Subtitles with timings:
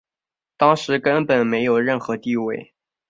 [0.57, 2.73] 当时根本没有任何地位。